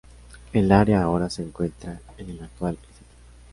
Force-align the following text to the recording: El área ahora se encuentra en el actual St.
El 0.51 0.71
área 0.71 1.03
ahora 1.03 1.29
se 1.29 1.43
encuentra 1.43 2.01
en 2.17 2.31
el 2.31 2.41
actual 2.43 2.73
St. 2.89 3.05